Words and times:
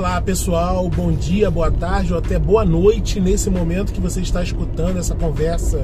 Olá 0.00 0.18
pessoal, 0.18 0.88
bom 0.88 1.12
dia, 1.12 1.50
boa 1.50 1.70
tarde 1.70 2.14
ou 2.14 2.18
até 2.18 2.38
boa 2.38 2.64
noite 2.64 3.20
nesse 3.20 3.50
momento 3.50 3.92
que 3.92 4.00
você 4.00 4.22
está 4.22 4.42
escutando 4.42 4.96
essa 4.96 5.14
conversa 5.14 5.78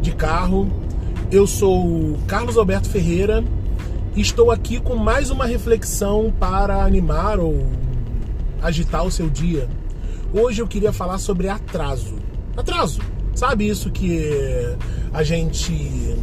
de 0.00 0.12
carro. 0.12 0.70
Eu 1.32 1.48
sou 1.48 2.16
Carlos 2.28 2.56
Alberto 2.56 2.88
Ferreira 2.88 3.42
e 4.14 4.20
estou 4.20 4.52
aqui 4.52 4.78
com 4.78 4.94
mais 4.94 5.30
uma 5.30 5.46
reflexão 5.46 6.32
para 6.38 6.84
animar 6.84 7.40
ou 7.40 7.66
agitar 8.62 9.04
o 9.04 9.10
seu 9.10 9.28
dia. 9.28 9.68
Hoje 10.32 10.62
eu 10.62 10.68
queria 10.68 10.92
falar 10.92 11.18
sobre 11.18 11.48
atraso. 11.48 12.14
Atraso, 12.56 13.00
sabe 13.34 13.66
isso 13.66 13.90
que 13.90 14.30
a 15.12 15.24
gente 15.24 16.14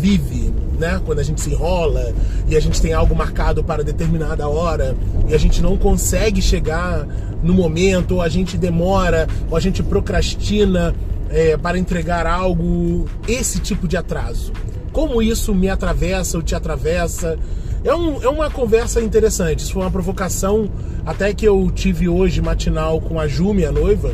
vive, 0.00 0.52
né? 0.78 1.00
Quando 1.04 1.18
a 1.18 1.22
gente 1.22 1.40
se 1.40 1.50
enrola 1.50 2.12
e 2.48 2.56
a 2.56 2.60
gente 2.60 2.80
tem 2.80 2.92
algo 2.92 3.14
marcado 3.14 3.62
para 3.62 3.84
determinada 3.84 4.48
hora 4.48 4.96
e 5.28 5.34
a 5.34 5.38
gente 5.38 5.60
não 5.60 5.76
consegue 5.76 6.40
chegar 6.40 7.06
no 7.42 7.52
momento, 7.52 8.16
ou 8.16 8.22
a 8.22 8.28
gente 8.28 8.56
demora, 8.56 9.28
ou 9.50 9.56
a 9.56 9.60
gente 9.60 9.82
procrastina 9.82 10.94
é, 11.28 11.56
para 11.56 11.78
entregar 11.78 12.26
algo, 12.26 13.06
esse 13.28 13.60
tipo 13.60 13.86
de 13.86 13.96
atraso. 13.96 14.52
Como 14.92 15.22
isso 15.22 15.54
me 15.54 15.68
atravessa 15.68 16.38
ou 16.38 16.42
te 16.42 16.54
atravessa? 16.54 17.38
É, 17.84 17.94
um, 17.94 18.22
é 18.22 18.28
uma 18.28 18.50
conversa 18.50 19.00
interessante. 19.00 19.60
Isso 19.60 19.72
foi 19.72 19.82
uma 19.82 19.90
provocação 19.90 20.68
até 21.06 21.32
que 21.32 21.46
eu 21.46 21.70
tive 21.74 22.08
hoje 22.08 22.40
matinal 22.40 23.00
com 23.00 23.20
a 23.20 23.28
Ju, 23.28 23.54
minha 23.54 23.70
noiva. 23.70 24.12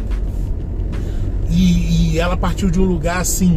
E, 1.50 2.14
e 2.14 2.19
ela 2.19 2.37
partiu 2.37 2.70
de 2.70 2.78
um 2.78 2.84
lugar 2.84 3.20
assim 3.20 3.56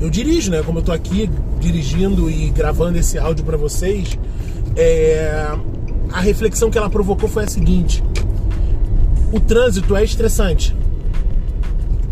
eu 0.00 0.08
dirijo, 0.08 0.50
né? 0.50 0.62
Como 0.62 0.78
eu 0.78 0.82
tô 0.82 0.92
aqui 0.92 1.30
dirigindo 1.58 2.30
e 2.30 2.50
gravando 2.50 2.98
esse 2.98 3.18
áudio 3.18 3.44
para 3.44 3.56
vocês, 3.56 4.18
é... 4.76 5.54
a 6.10 6.20
reflexão 6.20 6.70
que 6.70 6.78
ela 6.78 6.88
provocou 6.88 7.28
foi 7.28 7.44
a 7.44 7.48
seguinte: 7.48 8.02
o 9.32 9.38
trânsito 9.38 9.94
é 9.94 10.02
estressante. 10.02 10.74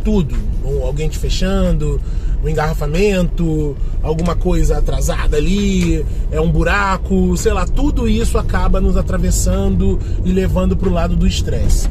Tudo, 0.04 0.36
alguém 0.84 1.08
te 1.08 1.18
fechando, 1.18 2.00
um 2.42 2.48
engarrafamento, 2.48 3.76
alguma 4.02 4.36
coisa 4.36 4.78
atrasada 4.78 5.36
ali, 5.36 6.04
é 6.30 6.40
um 6.40 6.50
buraco, 6.50 7.36
sei 7.36 7.52
lá, 7.52 7.66
tudo 7.66 8.08
isso 8.08 8.38
acaba 8.38 8.80
nos 8.80 8.96
atravessando 8.96 9.98
e 10.24 10.32
levando 10.32 10.76
para 10.76 10.88
o 10.88 10.92
lado 10.92 11.16
do 11.16 11.26
estresse. 11.26 11.88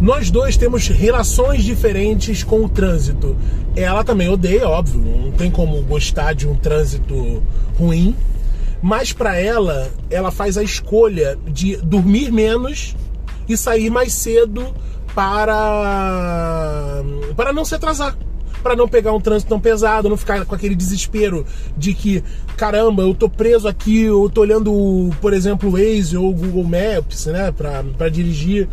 Nós 0.00 0.30
dois 0.30 0.56
temos 0.56 0.88
relações 0.88 1.64
diferentes 1.64 2.42
com 2.42 2.64
o 2.64 2.68
trânsito. 2.68 3.36
Ela 3.76 4.04
também 4.04 4.28
odeia, 4.28 4.68
óbvio, 4.68 5.00
não 5.00 5.32
tem 5.32 5.50
como 5.50 5.80
gostar 5.82 6.34
de 6.34 6.46
um 6.46 6.54
trânsito 6.54 7.42
ruim. 7.78 8.14
Mas 8.82 9.12
para 9.12 9.36
ela, 9.38 9.90
ela 10.10 10.30
faz 10.30 10.58
a 10.58 10.62
escolha 10.62 11.38
de 11.46 11.76
dormir 11.78 12.30
menos 12.30 12.94
e 13.48 13.56
sair 13.56 13.88
mais 13.88 14.12
cedo 14.12 14.74
para 15.14 17.02
para 17.36 17.52
não 17.52 17.64
se 17.64 17.74
atrasar 17.74 18.16
para 18.64 18.74
não 18.74 18.88
pegar 18.88 19.12
um 19.12 19.20
trânsito 19.20 19.50
tão 19.50 19.60
pesado, 19.60 20.08
não 20.08 20.16
ficar 20.16 20.46
com 20.46 20.54
aquele 20.54 20.74
desespero 20.74 21.44
de 21.76 21.92
que, 21.92 22.24
caramba, 22.56 23.02
eu 23.02 23.14
tô 23.14 23.28
preso 23.28 23.68
aqui, 23.68 24.04
eu 24.04 24.30
tô 24.32 24.40
olhando, 24.40 25.10
por 25.20 25.34
exemplo, 25.34 25.68
o 25.68 25.72
Waze 25.72 26.16
ou 26.16 26.30
o 26.30 26.32
Google 26.32 26.64
Maps, 26.64 27.26
né, 27.26 27.52
para 27.52 28.08
dirigir 28.08 28.66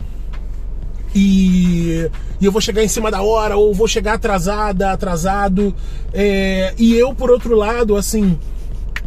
e, 1.14 2.10
e, 2.40 2.46
eu 2.46 2.52
vou 2.52 2.62
chegar 2.62 2.84
em 2.84 2.88
cima 2.88 3.12
da 3.12 3.22
hora, 3.22 3.58
ou 3.58 3.74
vou 3.74 3.88
chegar 3.88 4.14
atrasada, 4.14 4.92
atrasado. 4.92 5.76
É, 6.14 6.74
e 6.78 6.96
eu, 6.96 7.14
por 7.14 7.30
outro 7.30 7.56
lado, 7.56 7.96
assim, 7.96 8.38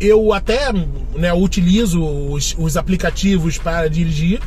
eu 0.01 0.33
até 0.33 0.73
né, 1.17 1.33
utilizo 1.33 2.05
os, 2.05 2.55
os 2.59 2.77
aplicativos 2.77 3.59
para 3.59 3.89
dirigir, 3.89 4.41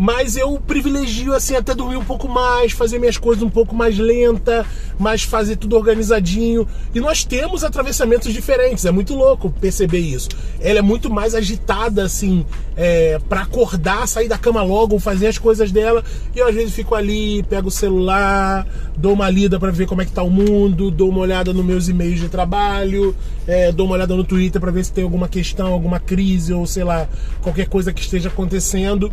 mas 0.00 0.34
eu 0.34 0.58
privilegio 0.58 1.34
assim 1.34 1.54
até 1.54 1.74
dormir 1.74 1.96
um 1.96 2.04
pouco 2.04 2.26
mais, 2.26 2.72
fazer 2.72 2.98
minhas 2.98 3.18
coisas 3.18 3.42
um 3.42 3.50
pouco 3.50 3.74
mais 3.74 3.98
lenta, 3.98 4.64
mas 4.98 5.24
fazer 5.24 5.56
tudo 5.56 5.76
organizadinho. 5.76 6.66
E 6.94 7.00
nós 7.00 7.22
temos 7.22 7.62
atravessamentos 7.62 8.32
diferentes, 8.32 8.86
é 8.86 8.90
muito 8.90 9.14
louco 9.14 9.50
perceber 9.50 9.98
isso. 9.98 10.30
Ela 10.58 10.78
é 10.78 10.82
muito 10.82 11.10
mais 11.10 11.34
agitada 11.34 12.02
assim, 12.02 12.46
é, 12.78 13.20
para 13.28 13.42
acordar, 13.42 14.08
sair 14.08 14.26
da 14.26 14.38
cama 14.38 14.62
logo, 14.62 14.98
fazer 14.98 15.26
as 15.26 15.36
coisas 15.36 15.70
dela. 15.70 16.02
E 16.34 16.38
eu 16.38 16.48
às 16.48 16.54
vezes 16.54 16.72
fico 16.74 16.94
ali, 16.94 17.42
pego 17.42 17.68
o 17.68 17.70
celular, 17.70 18.66
dou 18.96 19.12
uma 19.12 19.28
lida 19.28 19.60
para 19.60 19.70
ver 19.70 19.86
como 19.86 20.00
é 20.00 20.06
que 20.06 20.12
tá 20.12 20.22
o 20.22 20.30
mundo, 20.30 20.90
dou 20.90 21.10
uma 21.10 21.20
olhada 21.20 21.52
nos 21.52 21.62
meus 21.62 21.88
e-mails 21.90 22.20
de 22.20 22.30
trabalho, 22.30 23.14
é, 23.46 23.70
dou 23.70 23.84
uma 23.84 23.96
olhada 23.96 24.16
no 24.16 24.24
Twitter 24.24 24.58
para 24.62 24.70
ver 24.70 24.82
se 24.82 24.94
tem 24.94 25.04
alguma 25.04 25.28
questão, 25.28 25.74
alguma 25.74 26.00
crise 26.00 26.54
ou 26.54 26.66
sei 26.66 26.84
lá, 26.84 27.06
qualquer 27.42 27.68
coisa 27.68 27.92
que 27.92 28.00
esteja 28.00 28.30
acontecendo 28.30 29.12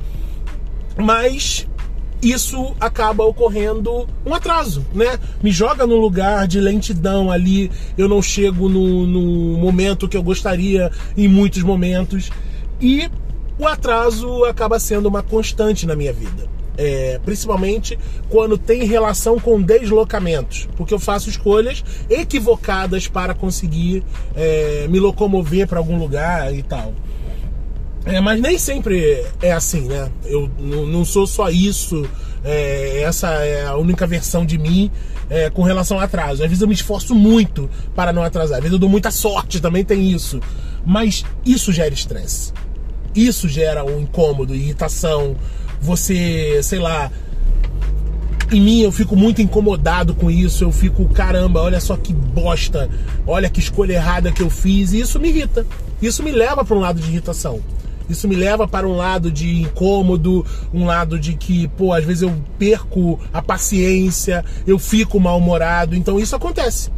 mas 0.97 1.67
isso 2.21 2.75
acaba 2.79 3.23
ocorrendo 3.23 4.07
um 4.25 4.33
atraso, 4.33 4.85
né? 4.93 5.19
Me 5.41 5.51
joga 5.51 5.85
no 5.85 5.95
lugar 5.95 6.47
de 6.47 6.59
lentidão 6.59 7.31
ali, 7.31 7.71
eu 7.97 8.07
não 8.07 8.21
chego 8.21 8.67
no, 8.67 9.05
no 9.05 9.57
momento 9.57 10.07
que 10.07 10.17
eu 10.17 10.23
gostaria 10.23 10.91
em 11.15 11.27
muitos 11.27 11.61
momentos 11.61 12.31
e 12.81 13.09
o 13.59 13.67
atraso 13.67 14.45
acaba 14.45 14.79
sendo 14.79 15.07
uma 15.07 15.21
constante 15.21 15.85
na 15.85 15.95
minha 15.95 16.13
vida. 16.13 16.47
É, 16.79 17.19
principalmente 17.25 17.97
quando 18.29 18.55
tem 18.55 18.83
relação 18.83 19.39
com 19.39 19.59
deslocamentos, 19.59 20.69
porque 20.77 20.93
eu 20.93 20.99
faço 20.99 21.27
escolhas 21.27 21.83
equivocadas 22.07 23.07
para 23.07 23.33
conseguir 23.33 24.03
é, 24.35 24.85
me 24.87 24.99
locomover 24.99 25.67
para 25.67 25.79
algum 25.79 25.97
lugar 25.97 26.53
e 26.53 26.61
tal. 26.61 26.93
É, 28.07 28.21
mas 28.21 28.39
nem 28.41 28.57
sempre 28.57 29.25
é 29.41 29.51
assim, 29.51 29.81
né? 29.81 30.09
Eu 30.25 30.49
não 30.59 31.03
sou 31.03 31.27
só 31.27 31.49
isso, 31.49 32.07
é, 32.43 33.01
essa 33.01 33.27
é 33.43 33.65
a 33.65 33.75
única 33.75 34.07
versão 34.07 34.45
de 34.45 34.57
mim 34.57 34.89
é, 35.29 35.49
com 35.49 35.61
relação 35.61 35.97
ao 35.97 36.03
atraso. 36.03 36.41
Às 36.41 36.49
vezes 36.49 36.61
eu 36.61 36.67
me 36.67 36.73
esforço 36.73 37.13
muito 37.13 37.69
para 37.93 38.13
não 38.13 38.23
atrasar, 38.23 38.57
às 38.57 38.63
vezes 38.63 38.73
eu 38.73 38.79
dou 38.79 38.89
muita 38.89 39.11
sorte, 39.11 39.59
também 39.59 39.83
tem 39.83 40.11
isso. 40.11 40.39
Mas 40.85 41.25
isso 41.45 41.73
gera 41.73 41.93
estresse. 41.93 42.53
Isso 43.13 43.49
gera 43.49 43.83
um 43.83 43.99
incômodo, 43.99 44.55
irritação. 44.55 45.35
Você, 45.81 46.61
sei 46.63 46.79
lá, 46.79 47.11
em 48.51 48.61
mim 48.61 48.81
eu 48.81 48.91
fico 48.91 49.15
muito 49.15 49.41
incomodado 49.41 50.15
com 50.15 50.31
isso, 50.31 50.63
eu 50.63 50.71
fico, 50.71 51.05
caramba, 51.09 51.61
olha 51.61 51.81
só 51.81 51.97
que 51.97 52.13
bosta, 52.13 52.89
olha 53.25 53.49
que 53.49 53.59
escolha 53.59 53.93
errada 53.93 54.31
que 54.31 54.41
eu 54.41 54.49
fiz, 54.49 54.93
e 54.93 55.01
isso 55.01 55.19
me 55.19 55.29
irrita. 55.29 55.65
Isso 56.01 56.23
me 56.23 56.31
leva 56.31 56.63
para 56.63 56.75
um 56.75 56.79
lado 56.79 57.01
de 57.01 57.09
irritação. 57.09 57.59
Isso 58.09 58.27
me 58.27 58.35
leva 58.35 58.67
para 58.67 58.87
um 58.87 58.95
lado 58.95 59.31
de 59.31 59.61
incômodo, 59.61 60.45
um 60.73 60.85
lado 60.85 61.19
de 61.19 61.33
que, 61.33 61.67
pô, 61.69 61.93
às 61.93 62.03
vezes 62.03 62.23
eu 62.23 62.33
perco 62.57 63.19
a 63.33 63.41
paciência, 63.41 64.43
eu 64.65 64.79
fico 64.79 65.19
mal-humorado. 65.19 65.95
Então 65.95 66.19
isso 66.19 66.35
acontece. 66.35 66.89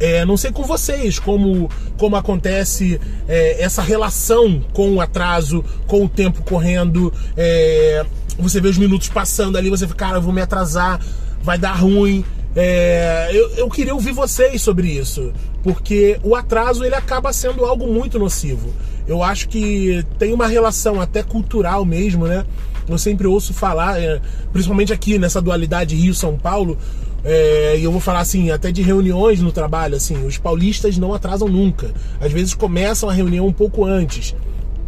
É, 0.00 0.24
não 0.24 0.36
sei 0.36 0.50
com 0.50 0.64
vocês 0.64 1.18
como, 1.18 1.70
como 1.96 2.16
acontece 2.16 3.00
é, 3.28 3.62
essa 3.62 3.80
relação 3.80 4.60
com 4.72 4.94
o 4.94 5.00
atraso, 5.00 5.64
com 5.86 6.04
o 6.04 6.08
tempo 6.08 6.42
correndo. 6.42 7.12
É, 7.36 8.04
você 8.38 8.60
vê 8.60 8.68
os 8.68 8.78
minutos 8.78 9.08
passando 9.08 9.56
ali, 9.56 9.70
você 9.70 9.86
fica, 9.86 10.06
cara, 10.06 10.18
eu 10.18 10.22
vou 10.22 10.32
me 10.32 10.40
atrasar, 10.42 11.00
vai 11.42 11.56
dar 11.56 11.74
ruim. 11.74 12.24
É, 12.56 13.30
eu, 13.32 13.50
eu 13.56 13.68
queria 13.68 13.94
ouvir 13.94 14.12
vocês 14.12 14.62
sobre 14.62 14.88
isso, 14.88 15.32
porque 15.62 16.18
o 16.22 16.36
atraso 16.36 16.84
ele 16.84 16.94
acaba 16.94 17.32
sendo 17.32 17.64
algo 17.64 17.86
muito 17.86 18.18
nocivo. 18.18 18.72
Eu 19.06 19.22
acho 19.22 19.48
que 19.48 20.04
tem 20.18 20.32
uma 20.32 20.46
relação 20.46 21.00
até 21.00 21.22
cultural 21.22 21.84
mesmo, 21.84 22.26
né? 22.26 22.44
Eu 22.88 22.98
sempre 22.98 23.26
ouço 23.26 23.52
falar, 23.52 24.00
é, 24.00 24.20
principalmente 24.52 24.92
aqui 24.92 25.18
nessa 25.18 25.40
dualidade 25.40 25.96
Rio-São 25.96 26.36
Paulo, 26.36 26.78
é, 27.24 27.76
e 27.78 27.82
eu 27.82 27.90
vou 27.90 28.00
falar 28.00 28.20
assim, 28.20 28.50
até 28.50 28.70
de 28.70 28.82
reuniões 28.82 29.40
no 29.40 29.50
trabalho, 29.50 29.96
assim, 29.96 30.26
os 30.26 30.36
paulistas 30.36 30.98
não 30.98 31.14
atrasam 31.14 31.48
nunca. 31.48 31.90
Às 32.20 32.30
vezes 32.30 32.52
começam 32.54 33.08
a 33.08 33.12
reunião 33.12 33.46
um 33.46 33.52
pouco 33.52 33.84
antes. 33.84 34.34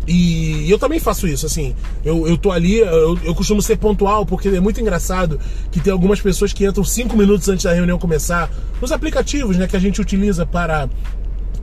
E 0.07 0.71
eu 0.71 0.79
também 0.79 1.01
faço 1.01 1.27
isso, 1.27 1.47
assim. 1.47 1.75
Eu, 2.05 2.29
eu 2.29 2.39
tô 2.39 2.53
ali, 2.53 2.79
eu, 2.79 3.19
eu 3.25 3.35
costumo 3.35 3.61
ser 3.61 3.77
pontual, 3.77 4.25
porque 4.25 4.49
é 4.49 4.61
muito 4.61 4.81
engraçado 4.81 5.41
que 5.71 5.81
tem 5.81 5.93
algumas 5.93 6.21
pessoas 6.21 6.53
que 6.53 6.65
entram 6.65 6.85
cinco 6.85 7.17
minutos 7.17 7.49
antes 7.49 7.65
da 7.65 7.73
reunião 7.73 7.99
começar. 7.99 8.51
Nos 8.81 8.93
aplicativos, 8.93 9.57
né, 9.57 9.67
que 9.67 9.77
a 9.77 9.81
gente 9.81 10.01
utiliza 10.01 10.47
para 10.47 10.89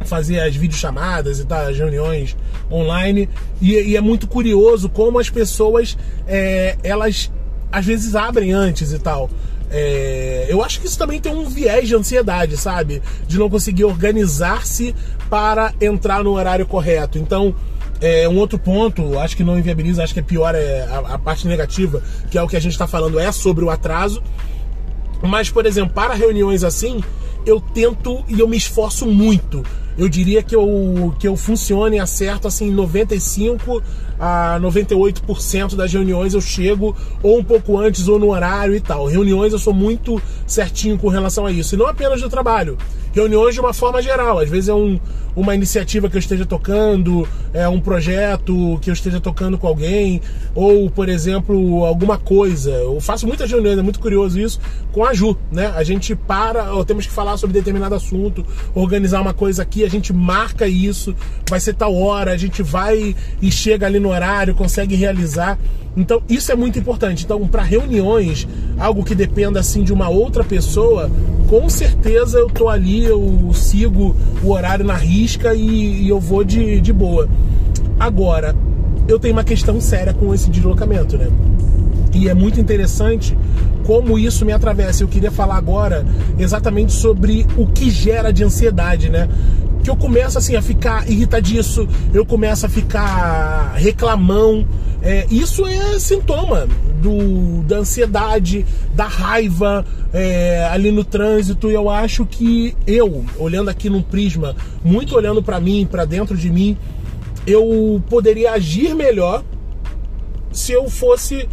fazer 0.05 0.39
as 0.41 0.55
videochamadas 0.55 1.39
e 1.39 1.45
tal, 1.45 1.67
as 1.67 1.77
reuniões 1.77 2.35
online. 2.69 3.29
E, 3.61 3.71
e 3.73 3.95
é 3.95 4.01
muito 4.01 4.27
curioso 4.27 4.89
como 4.89 5.19
as 5.19 5.29
pessoas, 5.29 5.97
é, 6.27 6.77
elas 6.83 7.31
às 7.71 7.85
vezes 7.85 8.13
abrem 8.15 8.51
antes 8.51 8.91
e 8.91 8.99
tal. 8.99 9.29
É, 9.71 10.45
eu 10.47 10.63
acho 10.63 10.79
que 10.79 10.85
isso 10.85 10.99
também 10.99 11.19
tem 11.19 11.33
um 11.33 11.49
viés 11.49 11.87
de 11.87 11.95
ansiedade, 11.95 12.55
sabe? 12.57 13.01
De 13.27 13.39
não 13.39 13.49
conseguir 13.49 13.85
organizar-se 13.85 14.93
para 15.29 15.73
entrar 15.81 16.23
no 16.23 16.31
horário 16.31 16.67
correto. 16.67 17.17
Então, 17.17 17.55
é, 18.01 18.27
um 18.27 18.37
outro 18.37 18.59
ponto, 18.59 19.17
acho 19.19 19.35
que 19.35 19.43
não 19.43 19.57
inviabiliza, 19.57 20.03
acho 20.03 20.13
que 20.13 20.19
é 20.19 20.23
pior 20.23 20.55
é 20.55 20.81
a, 20.83 21.15
a 21.15 21.19
parte 21.19 21.47
negativa, 21.47 22.01
que 22.29 22.37
é 22.37 22.41
o 22.41 22.47
que 22.47 22.55
a 22.55 22.59
gente 22.59 22.73
está 22.73 22.87
falando, 22.87 23.19
é 23.19 23.31
sobre 23.31 23.63
o 23.63 23.69
atraso. 23.69 24.21
Mas, 25.21 25.49
por 25.49 25.65
exemplo, 25.65 25.93
para 25.93 26.13
reuniões 26.13 26.63
assim, 26.63 27.01
eu 27.45 27.61
tento 27.61 28.23
e 28.27 28.39
eu 28.39 28.47
me 28.47 28.57
esforço 28.57 29.05
muito 29.05 29.63
eu 29.97 30.09
diria 30.09 30.41
que 30.41 30.55
eu, 30.55 31.13
que 31.19 31.27
eu 31.27 31.35
funcione 31.35 31.99
acerto 31.99 32.47
assim 32.47 32.71
95 32.71 33.81
a 34.19 34.59
98% 34.61 35.75
das 35.75 35.91
reuniões 35.91 36.33
eu 36.33 36.41
chego 36.41 36.95
ou 37.21 37.39
um 37.39 37.43
pouco 37.43 37.77
antes 37.77 38.07
ou 38.07 38.19
no 38.19 38.29
horário 38.31 38.75
e 38.75 38.79
tal. 38.79 39.05
Reuniões 39.05 39.53
eu 39.53 39.59
sou 39.59 39.73
muito 39.73 40.21
certinho 40.45 40.97
com 40.97 41.07
relação 41.07 41.45
a 41.45 41.51
isso. 41.51 41.75
E 41.75 41.77
não 41.77 41.87
apenas 41.87 42.21
do 42.21 42.29
trabalho. 42.29 42.77
Reuniões 43.13 43.53
de 43.53 43.59
uma 43.59 43.73
forma 43.73 44.01
geral. 44.01 44.39
Às 44.39 44.49
vezes 44.49 44.69
é 44.69 44.73
um, 44.73 44.99
uma 45.35 45.55
iniciativa 45.55 46.09
que 46.09 46.15
eu 46.15 46.19
esteja 46.19 46.45
tocando, 46.45 47.27
é 47.53 47.67
um 47.67 47.79
projeto 47.79 48.77
que 48.81 48.89
eu 48.89 48.93
esteja 48.93 49.19
tocando 49.19 49.57
com 49.57 49.67
alguém, 49.67 50.21
ou, 50.53 50.89
por 50.89 51.09
exemplo, 51.09 51.85
alguma 51.85 52.17
coisa. 52.17 52.71
Eu 52.71 52.99
faço 52.99 53.27
muitas 53.27 53.49
reuniões, 53.49 53.77
é 53.77 53.81
muito 53.81 53.99
curioso 53.99 54.39
isso, 54.39 54.59
com 54.91 55.03
a 55.03 55.13
Ju, 55.13 55.37
né? 55.51 55.73
A 55.75 55.83
gente 55.83 56.15
para, 56.15 56.73
ou 56.73 56.85
temos 56.85 57.05
que 57.05 57.11
falar 57.11 57.37
sobre 57.37 57.53
determinado 57.53 57.95
assunto, 57.95 58.45
organizar 58.75 59.21
uma 59.21 59.33
coisa 59.33 59.63
aqui, 59.63 59.83
a 59.83 59.89
gente 59.89 60.13
marca 60.13 60.67
isso, 60.67 61.15
vai 61.49 61.59
ser 61.59 61.73
tal 61.73 61.95
hora, 61.95 62.31
a 62.31 62.37
gente 62.37 62.61
vai 62.61 63.15
e 63.41 63.51
chega 63.51 63.85
ali 63.85 63.99
no 64.03 64.09
horário, 64.09 64.53
consegue 64.53 64.95
realizar. 64.95 65.57
Então, 65.95 66.21
isso 66.29 66.51
é 66.51 66.55
muito 66.55 66.77
importante. 66.77 67.23
Então, 67.23 67.47
para 67.47 67.63
reuniões, 67.63 68.47
algo 68.77 69.03
que 69.03 69.15
dependa 69.15 69.59
assim 69.59 69.83
de 69.83 69.93
uma 69.93 70.09
outra 70.09 70.43
pessoa, 70.43 71.09
com 71.49 71.69
certeza 71.69 72.37
eu 72.37 72.49
tô 72.49 72.67
ali, 72.67 73.05
eu 73.05 73.51
sigo 73.53 74.15
o 74.43 74.51
horário 74.51 74.85
na 74.85 74.95
risca 74.95 75.53
e, 75.53 76.03
e 76.03 76.09
eu 76.09 76.19
vou 76.19 76.43
de, 76.43 76.81
de 76.81 76.91
boa. 76.91 77.29
Agora, 77.99 78.55
eu 79.07 79.19
tenho 79.19 79.33
uma 79.33 79.43
questão 79.43 79.79
séria 79.79 80.13
com 80.13 80.33
esse 80.33 80.49
deslocamento, 80.49 81.17
né? 81.17 81.29
E 82.13 82.29
é 82.29 82.33
muito 82.33 82.59
interessante 82.59 83.37
como 83.85 84.17
isso 84.17 84.45
me 84.45 84.51
atravessa. 84.51 85.03
Eu 85.03 85.07
queria 85.07 85.31
falar 85.31 85.57
agora 85.57 86.05
exatamente 86.39 86.93
sobre 86.93 87.45
o 87.57 87.67
que 87.67 87.89
gera 87.89 88.31
de 88.31 88.43
ansiedade, 88.43 89.09
né? 89.09 89.27
Que 89.83 89.89
eu 89.89 89.95
começo 89.97 90.37
assim 90.37 90.55
a 90.55 90.61
ficar 90.61 91.09
irritadiço, 91.09 91.87
eu 92.13 92.25
começo 92.25 92.65
a 92.65 92.69
ficar 92.69 93.73
reclamão. 93.75 94.65
É, 95.01 95.27
isso 95.29 95.67
é 95.67 95.99
sintoma 95.99 96.67
do, 97.01 97.61
da 97.63 97.79
ansiedade, 97.79 98.65
da 98.95 99.05
raiva 99.05 99.85
é, 100.13 100.65
ali 100.71 100.89
no 100.89 101.03
trânsito. 101.03 101.69
E 101.69 101.73
eu 101.73 101.89
acho 101.89 102.25
que 102.25 102.73
eu, 102.87 103.25
olhando 103.37 103.69
aqui 103.69 103.89
num 103.89 104.01
prisma, 104.01 104.55
muito 104.83 105.15
olhando 105.15 105.43
para 105.43 105.59
mim, 105.59 105.85
para 105.89 106.05
dentro 106.05 106.37
de 106.37 106.49
mim, 106.49 106.77
eu 107.45 108.01
poderia 108.09 108.53
agir 108.53 108.95
melhor 108.95 109.43
se 110.53 110.71
eu 110.71 110.89
fosse 110.89 111.49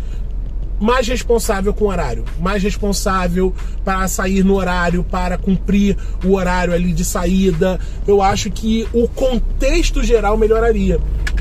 mais 0.80 1.06
responsável 1.06 1.74
com 1.74 1.84
o 1.84 1.88
horário, 1.88 2.24
mais 2.40 2.62
responsável 2.62 3.54
para 3.84 4.08
sair 4.08 4.42
no 4.42 4.54
horário, 4.54 5.04
para 5.04 5.36
cumprir 5.36 5.96
o 6.24 6.34
horário 6.34 6.72
ali 6.72 6.92
de 6.92 7.04
saída. 7.04 7.78
Eu 8.06 8.22
acho 8.22 8.50
que 8.50 8.88
o 8.92 9.06
contexto 9.06 10.02
geral 10.02 10.36
melhoraria. 10.38 10.98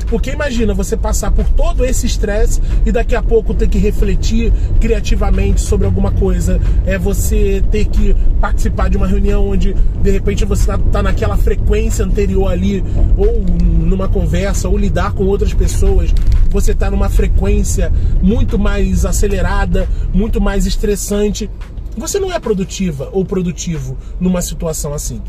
Porque 0.08 0.30
imagina 0.30 0.74
você 0.74 0.96
passar 0.96 1.30
por 1.30 1.44
todo 1.50 1.84
esse 1.84 2.04
estresse 2.04 2.60
e 2.84 2.90
daqui 2.90 3.14
a 3.14 3.22
pouco 3.22 3.54
ter 3.54 3.68
que 3.68 3.78
refletir 3.78 4.52
criativamente 4.80 5.60
sobre 5.60 5.86
alguma 5.86 6.10
coisa. 6.10 6.60
É 6.84 6.98
você 6.98 7.62
ter 7.70 7.86
que 7.86 8.14
participar 8.40 8.90
de 8.90 8.96
uma 8.96 9.06
reunião 9.06 9.48
onde 9.48 9.74
de 10.02 10.10
repente 10.10 10.44
você 10.44 10.62
está 10.62 10.78
tá 10.78 11.02
naquela 11.02 11.36
frequência 11.36 12.04
anterior 12.04 12.48
ali, 12.48 12.82
ou 13.16 13.40
numa 13.40 14.08
conversa, 14.08 14.68
ou 14.68 14.76
lidar 14.76 15.12
com 15.12 15.24
outras 15.24 15.54
pessoas. 15.54 16.12
Você 16.50 16.72
está 16.72 16.90
numa 16.90 17.08
frequência 17.08 17.92
muito 18.20 18.58
mais 18.58 19.06
acelerada, 19.06 19.88
muito 20.12 20.40
mais 20.40 20.66
estressante. 20.66 21.48
Você 21.96 22.18
não 22.18 22.32
é 22.32 22.38
produtiva 22.38 23.08
ou 23.12 23.24
produtivo 23.24 23.96
numa 24.20 24.42
situação 24.42 24.92
assim. 24.92 25.22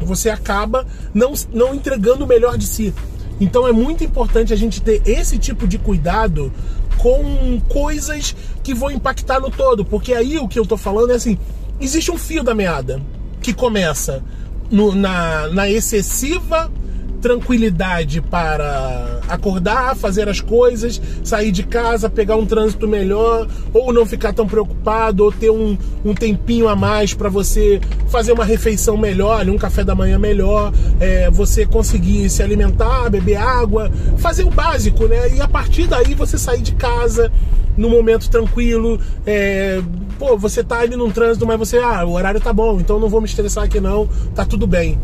Você 0.00 0.30
acaba 0.30 0.86
não, 1.12 1.32
não 1.52 1.74
entregando 1.74 2.24
o 2.24 2.28
melhor 2.28 2.56
de 2.56 2.66
si. 2.66 2.94
Então 3.40 3.66
é 3.66 3.72
muito 3.72 4.02
importante 4.04 4.52
a 4.52 4.56
gente 4.56 4.80
ter 4.80 5.02
esse 5.04 5.36
tipo 5.38 5.66
de 5.66 5.78
cuidado 5.78 6.52
com 6.98 7.60
coisas 7.68 8.34
que 8.62 8.74
vão 8.74 8.90
impactar 8.90 9.40
no 9.40 9.50
todo, 9.50 9.84
porque 9.84 10.14
aí 10.14 10.38
o 10.38 10.48
que 10.48 10.58
eu 10.58 10.64
tô 10.64 10.76
falando 10.76 11.12
é 11.12 11.16
assim: 11.16 11.38
existe 11.80 12.10
um 12.10 12.16
fio 12.16 12.42
da 12.42 12.54
meada 12.54 13.00
que 13.40 13.52
começa 13.52 14.22
no, 14.70 14.94
na, 14.94 15.48
na 15.48 15.68
excessiva 15.68 16.70
tranquilidade 17.16 18.20
para 18.20 19.20
acordar, 19.28 19.96
fazer 19.96 20.28
as 20.28 20.40
coisas, 20.40 21.00
sair 21.24 21.50
de 21.50 21.62
casa, 21.62 22.08
pegar 22.08 22.36
um 22.36 22.46
trânsito 22.46 22.86
melhor, 22.86 23.48
ou 23.72 23.92
não 23.92 24.06
ficar 24.06 24.32
tão 24.32 24.46
preocupado, 24.46 25.24
ou 25.24 25.32
ter 25.32 25.50
um, 25.50 25.76
um 26.04 26.14
tempinho 26.14 26.68
a 26.68 26.76
mais 26.76 27.14
para 27.14 27.28
você 27.28 27.80
fazer 28.08 28.32
uma 28.32 28.44
refeição 28.44 28.96
melhor, 28.96 29.48
um 29.48 29.58
café 29.58 29.82
da 29.82 29.94
manhã 29.94 30.18
melhor, 30.18 30.72
é, 31.00 31.30
você 31.30 31.66
conseguir 31.66 32.28
se 32.30 32.42
alimentar, 32.42 33.10
beber 33.10 33.36
água, 33.36 33.90
fazer 34.18 34.44
o 34.44 34.50
básico, 34.50 35.06
né? 35.06 35.34
E 35.34 35.40
a 35.40 35.48
partir 35.48 35.86
daí 35.86 36.14
você 36.14 36.38
sair 36.38 36.62
de 36.62 36.72
casa 36.72 37.32
no 37.76 37.90
momento 37.90 38.30
tranquilo, 38.30 38.98
é, 39.26 39.82
pô, 40.18 40.36
você 40.36 40.64
tá 40.64 40.80
ali 40.80 40.96
num 40.96 41.10
trânsito, 41.10 41.46
mas 41.46 41.58
você, 41.58 41.78
ah, 41.78 42.04
o 42.06 42.12
horário 42.12 42.40
tá 42.40 42.52
bom, 42.52 42.80
então 42.80 42.98
não 42.98 43.08
vou 43.08 43.20
me 43.20 43.26
estressar 43.26 43.64
aqui 43.64 43.80
não, 43.80 44.08
tá 44.34 44.44
tudo 44.44 44.66
bem 44.66 44.98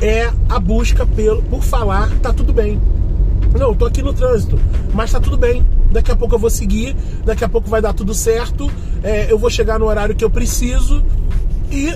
é 0.00 0.30
a 0.48 0.58
busca 0.58 1.06
pelo, 1.06 1.42
por 1.42 1.62
falar, 1.62 2.10
tá 2.20 2.32
tudo 2.32 2.52
bem. 2.52 2.80
Não, 3.58 3.74
tô 3.74 3.86
aqui 3.86 4.02
no 4.02 4.12
trânsito, 4.12 4.58
mas 4.94 5.12
tá 5.12 5.20
tudo 5.20 5.36
bem. 5.36 5.66
Daqui 5.90 6.10
a 6.12 6.16
pouco 6.16 6.34
eu 6.34 6.38
vou 6.38 6.50
seguir, 6.50 6.96
daqui 7.24 7.44
a 7.44 7.48
pouco 7.48 7.68
vai 7.68 7.82
dar 7.82 7.92
tudo 7.92 8.14
certo, 8.14 8.70
é, 9.02 9.30
eu 9.30 9.38
vou 9.38 9.50
chegar 9.50 9.78
no 9.78 9.86
horário 9.86 10.14
que 10.14 10.24
eu 10.24 10.30
preciso 10.30 11.02
e 11.70 11.92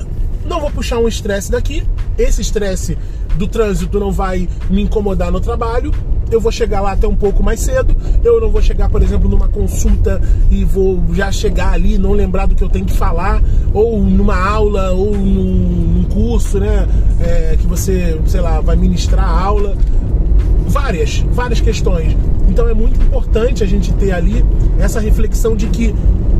não 0.47 0.61
vou 0.61 0.71
puxar 0.71 0.99
um 0.99 1.09
estresse 1.09 1.51
daqui. 1.51 1.83
Esse 2.19 2.41
estresse 2.41 2.97
do 3.37 3.47
trânsito 3.47 3.99
não 3.99 4.13
vai 4.13 4.49
me 4.71 4.83
incomodar 4.83 5.31
no 5.31 5.41
trabalho. 5.41 5.93
Eu 6.31 6.41
vou 6.41 6.51
chegar 6.51 6.81
lá 6.81 6.93
até 6.93 7.07
um 7.07 7.17
pouco 7.17 7.43
mais 7.43 7.61
cedo. 7.61 7.95
Eu 8.23 8.41
não 8.41 8.51
vou 8.51 8.63
chegar, 8.63 8.89
por 8.89 9.03
exemplo, 9.03 9.29
numa 9.29 9.49
consulta 9.49 10.21
e 10.51 10.65
vou 10.65 11.03
já 11.13 11.31
chegar 11.31 11.73
ali, 11.73 11.99
não 11.99 12.13
lembrar 12.13 12.47
do 12.47 12.55
que 12.55 12.63
eu 12.63 12.69
tenho 12.69 12.85
que 12.85 12.93
falar, 12.93 13.43
ou 13.73 14.01
numa 14.03 14.37
aula, 14.37 14.93
ou 14.93 15.13
num, 15.13 15.95
num 15.95 16.05
curso, 16.05 16.59
né? 16.59 16.89
É, 17.21 17.57
que 17.59 17.67
você, 17.67 18.19
sei 18.27 18.41
lá, 18.41 18.61
vai 18.61 18.77
ministrar 18.77 19.25
a 19.25 19.41
aula. 19.41 19.77
Várias, 20.67 21.19
várias 21.31 21.61
questões. 21.61 22.17
Então 22.49 22.69
é 22.69 22.75
muito 22.75 23.01
importante 23.01 23.63
a 23.63 23.67
gente 23.67 23.93
ter 23.95 24.13
ali 24.13 24.45
essa 24.79 25.01
reflexão 25.01 25.55
de 25.55 25.67
que 25.67 25.95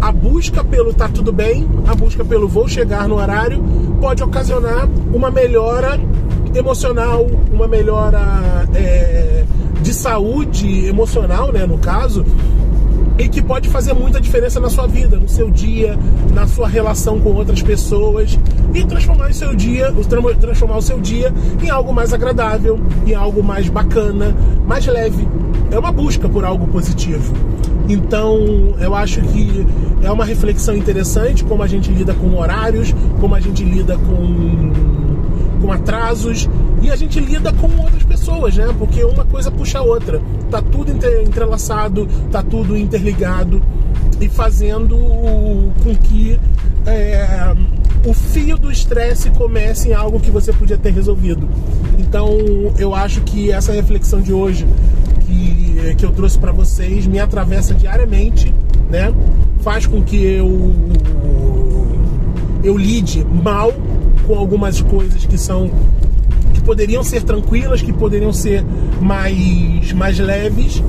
a 0.05 0.13
busca 0.13 0.63
pelo 0.63 0.93
tá 0.93 1.09
tudo 1.09 1.33
bem, 1.33 1.67
a 1.89 1.95
busca 1.95 2.23
pelo 2.23 2.47
vou 2.47 2.69
chegar 2.69 3.09
no 3.09 3.15
horário, 3.15 3.65
pode 3.99 4.23
ocasionar 4.23 4.87
uma 5.11 5.31
melhora 5.31 5.99
emocional, 6.55 7.27
uma 7.51 7.67
melhora 7.67 8.69
é, 8.75 9.45
de 9.81 9.95
saúde 9.95 10.85
emocional, 10.85 11.51
né, 11.51 11.65
no 11.65 11.79
caso, 11.79 12.23
e 13.19 13.31
que 13.31 13.41
pode 13.41 13.71
fazer 13.71 13.95
muita 13.95 14.21
diferença 14.21 14.61
na 14.61 14.69
sua 14.69 14.87
vida, 14.87 15.17
no 15.17 15.27
seu 15.27 15.51
dia, 15.51 15.99
na 16.35 16.47
sua 16.47 16.69
relação 16.69 17.19
com 17.19 17.31
outras 17.31 17.63
pessoas 17.63 18.39
e 18.75 18.85
transformar 18.85 19.31
o 19.31 19.35
seu 19.35 19.57
dia, 19.57 19.91
transformar 20.39 20.77
o 20.77 20.83
seu 20.83 21.01
dia 21.01 21.33
em 21.63 21.71
algo 21.71 21.95
mais 21.95 22.13
agradável, 22.13 22.79
em 23.07 23.15
algo 23.15 23.43
mais 23.43 23.71
bacana, 23.71 24.37
mais 24.67 24.85
leve. 24.87 25.27
É 25.71 25.79
uma 25.79 25.91
busca 25.91 26.29
por 26.29 26.45
algo 26.45 26.67
positivo. 26.67 27.33
Então, 27.89 28.75
eu 28.79 28.95
acho 28.95 29.21
que 29.21 29.67
é 30.03 30.11
uma 30.11 30.25
reflexão 30.25 30.77
interessante 30.77 31.45
como 31.45 31.63
a 31.63 31.67
gente 31.67 31.91
lida 31.91 32.15
com 32.15 32.37
horários, 32.37 32.95
como 33.21 33.35
a 33.35 33.41
gente 33.41 33.63
lida 33.63 33.97
com 33.97 34.73
com 35.65 35.73
atrasos 35.73 36.49
e 36.83 36.91
a 36.91 36.97
gente 36.97 37.19
lida 37.19 37.51
com 37.55 37.67
outras 37.83 38.03
pessoas, 38.03 38.55
né? 38.55 38.67
Porque 38.79 39.03
uma 39.03 39.25
coisa 39.25 39.51
puxa 39.51 39.79
a 39.79 39.83
outra. 39.83 40.21
Tá 40.51 40.61
tudo 40.61 40.93
entrelaçado, 40.93 42.07
tá 42.31 42.43
tudo 42.43 42.77
interligado 42.77 43.63
e 44.21 44.29
fazendo 44.29 44.97
com 45.83 45.95
que 46.03 46.39
é, 46.87 47.55
o 48.07 48.13
fio 48.13 48.59
do 48.59 48.71
estresse 48.71 49.31
comece 49.31 49.89
em 49.89 49.95
algo 49.95 50.21
que 50.21 50.31
você 50.31 50.53
podia 50.53 50.77
ter 50.77 50.91
resolvido. 50.91 51.49
Então, 51.99 52.37
eu 52.79 52.95
acho 52.95 53.23
que 53.23 53.51
essa 53.51 53.73
reflexão 53.73 54.21
de 54.21 54.33
hoje 54.33 54.67
que, 55.27 55.95
que 55.97 56.05
eu 56.05 56.13
trouxe 56.13 56.39
para 56.39 56.53
vocês 56.53 57.07
me 57.07 57.19
atravessa 57.19 57.75
diariamente, 57.75 58.55
né? 58.91 59.13
Faz 59.61 59.87
com 59.87 60.03
que 60.03 60.17
eu 60.17 60.73
eu 62.63 62.77
lide 62.79 63.25
mal 63.25 63.73
com 64.27 64.35
algumas 64.35 64.81
coisas 64.81 65.27
que 65.27 65.37
são 65.37 65.71
que 66.53 66.61
poderiam 66.61 67.03
ser 67.03 67.23
tranquilas, 67.23 67.83
que 67.83 67.93
poderiam 67.93 68.33
ser 68.33 68.65
mais 69.01 69.93
mais 69.93 70.19
leves. 70.19 70.83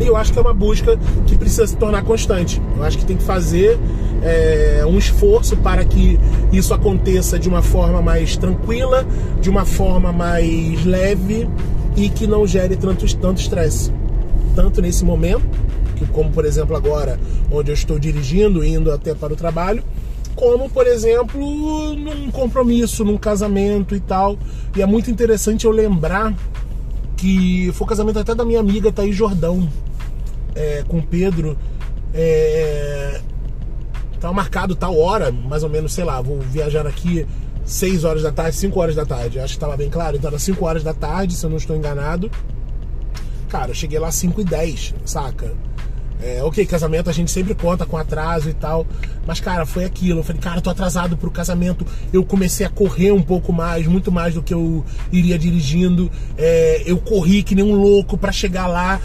E 0.00 0.06
eu 0.06 0.16
acho 0.16 0.32
que 0.32 0.38
é 0.38 0.42
uma 0.42 0.52
busca 0.52 0.98
que 1.26 1.36
precisa 1.38 1.66
se 1.66 1.76
tornar 1.76 2.02
constante. 2.02 2.60
Eu 2.76 2.82
acho 2.82 2.98
que 2.98 3.04
tem 3.04 3.16
que 3.16 3.22
fazer 3.22 3.78
é, 4.22 4.84
um 4.86 4.98
esforço 4.98 5.56
para 5.56 5.84
que 5.84 6.18
isso 6.52 6.74
aconteça 6.74 7.38
de 7.38 7.48
uma 7.48 7.62
forma 7.62 8.02
mais 8.02 8.36
tranquila, 8.36 9.06
de 9.40 9.48
uma 9.48 9.64
forma 9.64 10.12
mais 10.12 10.84
leve 10.84 11.48
e 11.96 12.08
que 12.08 12.26
não 12.26 12.46
gere 12.46 12.76
tanto 12.76 13.04
estresse. 13.04 13.92
Tanto 14.54 14.80
nesse 14.80 15.04
momento, 15.04 15.44
que 15.96 16.06
como 16.06 16.30
por 16.30 16.44
exemplo 16.44 16.76
agora, 16.76 17.18
onde 17.50 17.70
eu 17.70 17.74
estou 17.74 17.98
dirigindo, 17.98 18.64
indo 18.64 18.90
até 18.90 19.14
para 19.14 19.32
o 19.32 19.36
trabalho, 19.36 19.82
como, 20.34 20.68
por 20.68 20.86
exemplo, 20.86 21.94
num 21.94 22.30
compromisso, 22.30 23.04
num 23.04 23.16
casamento 23.16 23.94
e 23.94 24.00
tal. 24.00 24.36
E 24.76 24.82
é 24.82 24.86
muito 24.86 25.10
interessante 25.10 25.64
eu 25.64 25.70
lembrar 25.70 26.34
que 27.16 27.70
foi 27.72 27.84
o 27.84 27.88
casamento 27.88 28.18
até 28.18 28.34
da 28.34 28.44
minha 28.44 28.60
amiga 28.60 28.92
Thaís 28.92 29.16
Jordão, 29.16 29.68
é, 30.54 30.84
com 30.86 31.00
Pedro. 31.00 31.56
É, 32.12 33.20
tava 34.20 34.34
marcado 34.34 34.74
tal 34.74 34.98
hora, 34.98 35.30
mais 35.30 35.62
ou 35.62 35.70
menos, 35.70 35.92
sei 35.92 36.04
lá, 36.04 36.20
vou 36.20 36.40
viajar 36.40 36.86
aqui 36.86 37.26
6 37.64 38.04
horas 38.04 38.22
da 38.22 38.32
tarde, 38.32 38.56
5 38.56 38.80
horas 38.80 38.94
da 38.94 39.06
tarde. 39.06 39.38
Acho 39.38 39.54
que 39.54 39.56
estava 39.56 39.76
bem 39.76 39.90
claro. 39.90 40.16
Então 40.16 40.28
era 40.28 40.38
5 40.38 40.64
horas 40.64 40.82
da 40.82 40.94
tarde, 40.94 41.34
se 41.34 41.44
eu 41.44 41.50
não 41.50 41.56
estou 41.56 41.76
enganado. 41.76 42.30
Cara, 43.48 43.70
eu 43.70 43.74
cheguei 43.74 43.98
lá 43.98 44.10
5 44.10 44.40
e 44.40 44.44
10, 44.44 44.94
saca? 45.04 45.52
É, 46.20 46.42
ok, 46.42 46.64
casamento 46.64 47.10
a 47.10 47.12
gente 47.12 47.30
sempre 47.30 47.54
conta 47.54 47.84
com 47.84 47.98
atraso 47.98 48.48
e 48.48 48.54
tal. 48.54 48.86
Mas, 49.26 49.40
cara, 49.40 49.66
foi 49.66 49.84
aquilo. 49.84 50.20
Eu 50.20 50.24
falei, 50.24 50.40
cara, 50.40 50.60
tô 50.60 50.70
atrasado 50.70 51.16
pro 51.16 51.30
casamento. 51.30 51.86
Eu 52.12 52.24
comecei 52.24 52.64
a 52.64 52.70
correr 52.70 53.12
um 53.12 53.22
pouco 53.22 53.52
mais, 53.52 53.86
muito 53.86 54.10
mais 54.10 54.34
do 54.34 54.42
que 54.42 54.54
eu 54.54 54.84
iria 55.12 55.38
dirigindo. 55.38 56.10
É, 56.38 56.82
eu 56.86 56.98
corri 56.98 57.42
que 57.42 57.54
nem 57.54 57.64
um 57.64 57.74
louco 57.74 58.16
para 58.16 58.32
chegar 58.32 58.66
lá. 58.66 59.00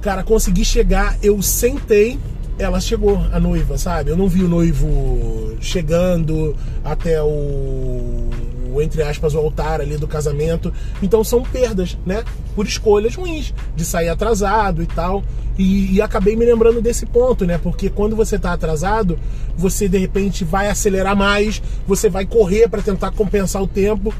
Cara, 0.00 0.22
consegui 0.22 0.64
chegar, 0.64 1.16
eu 1.22 1.40
sentei 1.40 2.18
ela 2.58 2.80
chegou, 2.80 3.20
a 3.32 3.40
noiva, 3.40 3.76
sabe? 3.76 4.10
Eu 4.10 4.16
não 4.16 4.28
vi 4.28 4.42
o 4.42 4.48
noivo 4.48 5.56
chegando 5.60 6.56
até 6.84 7.20
o, 7.22 8.30
o, 8.72 8.80
entre 8.80 9.02
aspas, 9.02 9.34
o 9.34 9.38
altar 9.38 9.80
ali 9.80 9.96
do 9.96 10.06
casamento. 10.06 10.72
Então 11.02 11.24
são 11.24 11.42
perdas, 11.42 11.98
né? 12.06 12.22
Por 12.54 12.66
escolhas 12.66 13.14
ruins, 13.16 13.52
de 13.74 13.84
sair 13.84 14.08
atrasado 14.08 14.82
e 14.82 14.86
tal. 14.86 15.22
E, 15.58 15.94
e 15.94 16.02
acabei 16.02 16.36
me 16.36 16.44
lembrando 16.44 16.80
desse 16.80 17.06
ponto, 17.06 17.44
né? 17.44 17.58
Porque 17.58 17.88
quando 17.88 18.14
você 18.14 18.38
tá 18.38 18.52
atrasado, 18.52 19.18
você 19.56 19.88
de 19.88 19.98
repente 19.98 20.44
vai 20.44 20.68
acelerar 20.68 21.16
mais, 21.16 21.62
você 21.86 22.08
vai 22.08 22.24
correr 22.24 22.68
para 22.68 22.82
tentar 22.82 23.10
compensar 23.12 23.62
o 23.62 23.66
tempo 23.66 24.12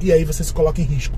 e 0.00 0.12
aí 0.12 0.24
você 0.24 0.42
se 0.42 0.52
coloca 0.52 0.80
em 0.80 0.84
risco. 0.84 1.16